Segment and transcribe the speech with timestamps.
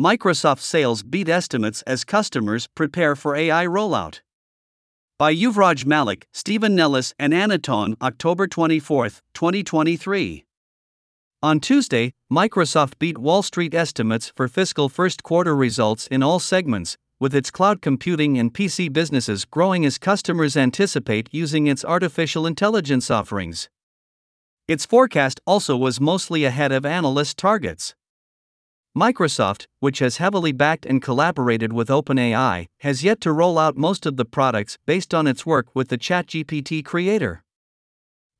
[0.00, 4.20] Microsoft sales beat estimates as customers prepare for AI rollout.
[5.18, 10.44] By Yuvraj Malik, Stephen Nellis, and Anna Tong, October 24, 2023.
[11.42, 16.96] On Tuesday, Microsoft beat Wall Street estimates for fiscal first quarter results in all segments,
[17.18, 23.10] with its cloud computing and PC businesses growing as customers anticipate using its artificial intelligence
[23.10, 23.68] offerings.
[24.68, 27.96] Its forecast also was mostly ahead of analyst targets.
[28.98, 34.06] Microsoft, which has heavily backed and collaborated with OpenAI, has yet to roll out most
[34.06, 37.44] of the products based on its work with the ChatGPT creator.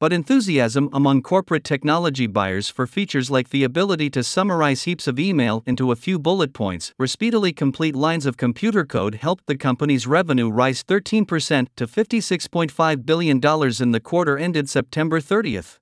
[0.00, 5.19] But enthusiasm among corporate technology buyers for features like the ability to summarize heaps of
[5.19, 9.56] email into a few bullet points or speedily complete lines of computer code helped the
[9.56, 13.36] company's revenue rise 13% to $56.5 billion
[13.80, 15.78] in the quarter ended September 30th.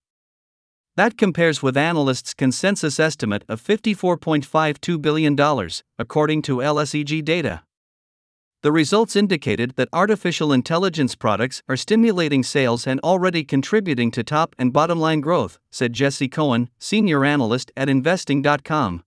[0.97, 5.39] That compares with analysts' consensus estimate of $54.52 billion,
[5.99, 7.63] according to LSEG data.
[8.63, 14.57] The results indicated that artificial intelligence products are stimulating sales and already contributing to top
[14.59, 19.05] and bottom line growth, said Jesse Cohen, senior analyst at investing.com.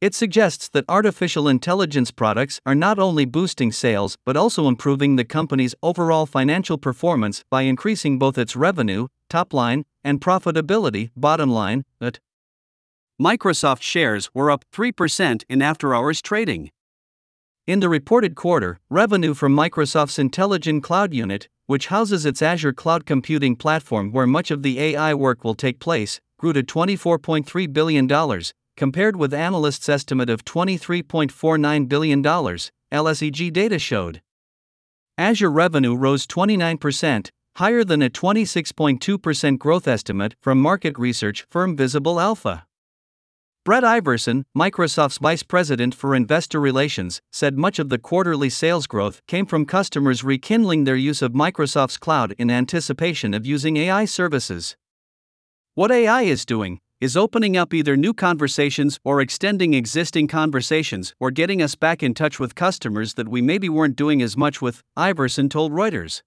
[0.00, 5.24] It suggests that artificial intelligence products are not only boosting sales but also improving the
[5.24, 11.84] company's overall financial performance by increasing both its revenue, top line, and profitability, bottom line.
[12.00, 12.18] At
[13.20, 16.70] Microsoft shares were up 3% in after hours trading.
[17.66, 23.04] In the reported quarter, revenue from Microsoft's Intelligent Cloud Unit, which houses its Azure cloud
[23.04, 28.08] computing platform where much of the AI work will take place, grew to $24.3 billion,
[28.78, 34.22] compared with analysts' estimate of $23.49 billion, LSEG data showed.
[35.18, 42.20] Azure revenue rose 29%, higher than a 26.2% growth estimate from market research firm Visible
[42.20, 42.64] Alpha.
[43.64, 49.20] Brett Iverson, Microsoft's vice president for investor relations, said much of the quarterly sales growth
[49.26, 54.76] came from customers rekindling their use of Microsoft's cloud in anticipation of using AI services.
[55.74, 61.32] What AI is doing, is opening up either new conversations or extending existing conversations or
[61.32, 64.84] getting us back in touch with customers that we maybe weren't doing as much with,
[64.96, 66.22] Iverson told Reuters.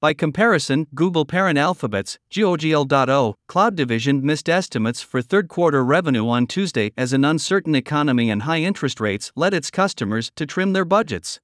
[0.00, 6.46] By comparison, Google parent Alphabet's GOGL.O cloud division missed estimates for third quarter revenue on
[6.46, 10.84] Tuesday as an uncertain economy and high interest rates led its customers to trim their
[10.84, 11.40] budgets.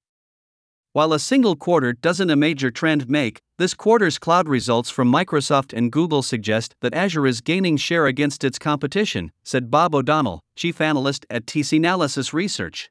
[0.92, 5.76] While a single quarter doesn't a major trend make, this quarter's cloud results from Microsoft
[5.76, 10.80] and Google suggest that Azure is gaining share against its competition, said Bob O'Donnell, chief
[10.80, 12.88] analyst at TECHnalysis Research.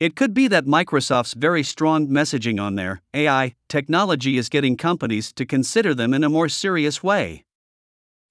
[0.00, 5.32] It could be that Microsoft's very strong messaging on their AI technology is getting companies
[5.32, 7.44] to consider them in a more serious way.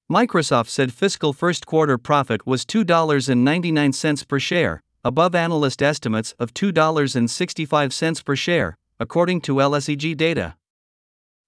[0.10, 8.24] Microsoft said fiscal first quarter profit was $2.99 per share, above analyst estimates of $2.65
[8.24, 10.56] per share, according to LSEG data.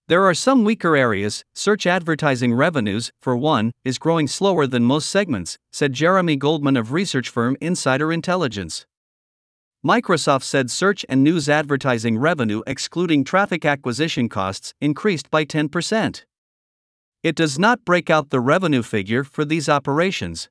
[0.09, 1.46] There are some weaker areas.
[1.53, 6.91] Search advertising revenues, for one, is growing slower than most segments, said Jeremy Goldman of
[6.91, 8.85] research firm Insider Intelligence.
[9.85, 16.23] Microsoft said search and news advertising revenue, excluding traffic acquisition costs, increased by 10%.
[17.23, 20.50] It does not break out the revenue figure for these operations,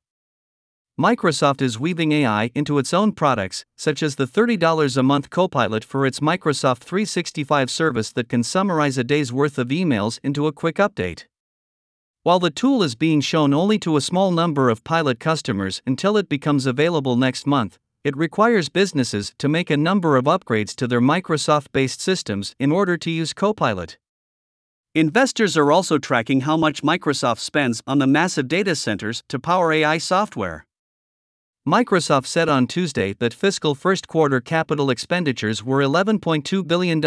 [0.99, 5.85] Microsoft is weaving AI into its own products, such as the $30 a month Copilot
[5.85, 10.53] for its Microsoft 365 service that can summarize a day's worth of emails into a
[10.53, 11.27] quick update.
[12.25, 16.17] While the tool is being shown only to a small number of pilot customers until
[16.17, 20.87] it becomes available next month, it requires businesses to make a number of upgrades to
[20.87, 23.99] their Microsoft based systems in order to use Copilot.
[24.95, 29.73] Investors are also tracking how much Microsoft spends on the massive data centers to power
[29.73, 30.67] AI software.
[31.69, 37.05] Microsoft said on Tuesday that fiscal first quarter capital expenditures were $11.2 billion,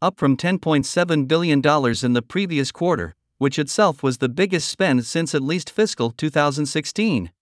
[0.00, 5.34] up from $10.7 billion in the previous quarter, which itself was the biggest spend since
[5.34, 7.32] at least fiscal 2016.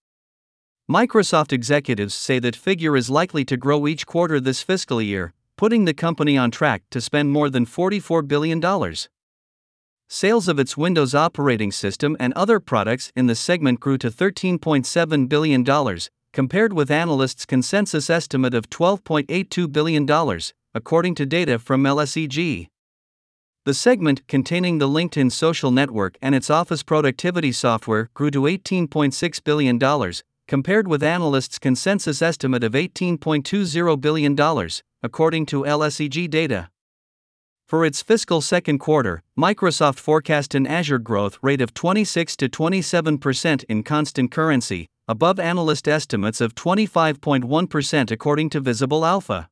[0.89, 5.85] Microsoft executives say that figure is likely to grow each quarter this fiscal year, putting
[5.85, 8.61] the company on track to spend more than $44 billion.
[10.07, 15.27] Sales of its Windows operating system and other products in the segment grew to $13.7
[15.27, 15.97] billion,
[16.31, 20.39] compared with analysts' consensus estimate of $12.82 billion,
[20.75, 22.67] according to data from LSEG.
[23.63, 29.43] The segment containing the LinkedIn social network and its office productivity software grew to $18.6
[29.43, 29.79] billion,
[30.47, 34.69] compared with analysts' consensus estimate of $18.20 billion,
[35.01, 36.69] according to LSEG data.
[37.67, 43.63] For its fiscal second quarter, Microsoft forecast an Azure growth rate of 26 to 27%
[43.63, 49.49] in constant currency, above analyst estimates of 25.1% according to Visible Alpha.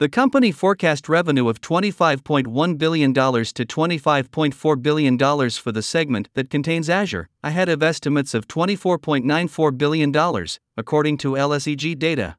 [0.00, 5.18] The company forecast revenue of $25.1 billion to $25.4 billion
[5.50, 10.46] for the segment that contains Azure, ahead of estimates of $24.94 billion,
[10.76, 12.36] according to LSEG data.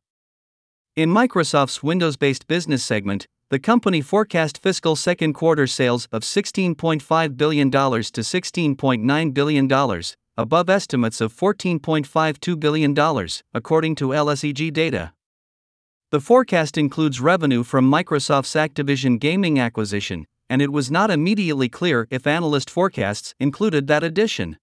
[0.95, 7.35] In Microsoft's Windows based business segment, the company forecast fiscal second quarter sales of $16.5
[7.35, 10.01] billion to $16.9 billion,
[10.37, 12.97] above estimates of $14.52 billion,
[13.53, 15.11] according to LSEG data.
[16.11, 22.07] The forecast includes revenue from Microsoft's Activision Gaming acquisition, and it was not immediately clear
[22.09, 24.57] if analyst forecasts included that addition.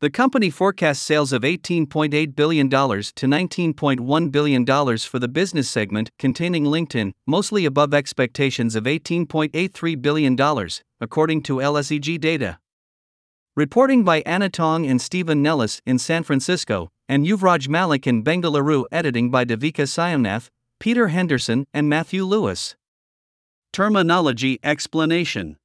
[0.00, 6.64] The company forecasts sales of $18.8 billion to $19.1 billion for the business segment containing
[6.64, 10.68] LinkedIn, mostly above expectations of $18.83 billion,
[11.02, 12.58] according to LSEG data.
[13.56, 18.84] Reporting by Anna Tong and Stephen Nellis in San Francisco, and Yuvraj Malik in Bengaluru,
[18.92, 22.76] editing by Devika Syamnath, Peter Henderson, and Matthew Lewis.
[23.72, 25.56] Terminology Explanation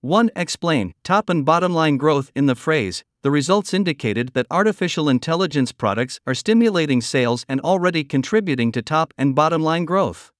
[0.00, 0.30] 1.
[0.34, 3.04] Explain top and bottom line growth in the phrase.
[3.20, 9.12] The results indicated that artificial intelligence products are stimulating sales and already contributing to top
[9.18, 10.32] and bottom line growth.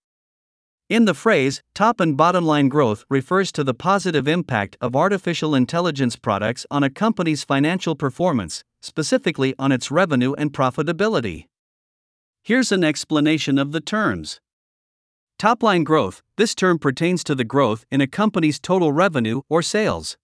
[0.90, 5.54] In the phrase, top and bottom line growth refers to the positive impact of artificial
[5.54, 11.46] intelligence products on a company's financial performance, specifically on its revenue and profitability.
[12.42, 14.40] Here's an explanation of the terms.
[15.38, 19.62] Top line growth this term pertains to the growth in a company's total revenue or
[19.62, 20.18] sales.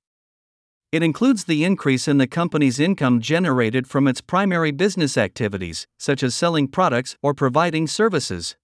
[0.92, 6.22] It includes the increase in the company's income generated from its primary business activities, such
[6.22, 8.56] as selling products or providing services.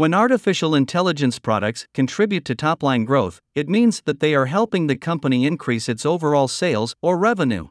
[0.00, 4.86] When artificial intelligence products contribute to top line growth, it means that they are helping
[4.86, 7.68] the company increase its overall sales or revenue.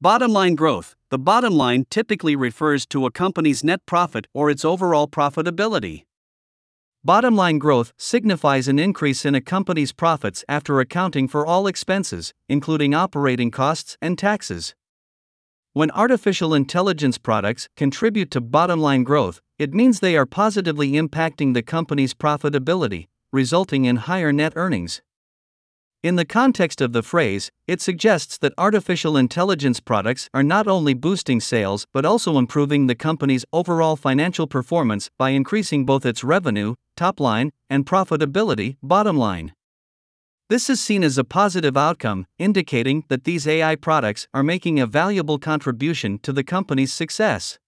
[0.00, 4.64] Bottom line growth The bottom line typically refers to a company's net profit or its
[4.64, 6.04] overall profitability.
[7.02, 12.32] Bottom line growth signifies an increase in a company's profits after accounting for all expenses,
[12.48, 14.76] including operating costs and taxes.
[15.76, 21.52] When artificial intelligence products contribute to bottom line growth, it means they are positively impacting
[21.52, 25.02] the company's profitability, resulting in higher net earnings.
[26.04, 30.94] In the context of the phrase, it suggests that artificial intelligence products are not only
[30.94, 36.76] boosting sales but also improving the company's overall financial performance by increasing both its revenue,
[36.96, 39.52] top line, and profitability, bottom line.
[40.50, 44.86] This is seen as a positive outcome, indicating that these AI products are making a
[44.86, 47.58] valuable contribution to the company's success.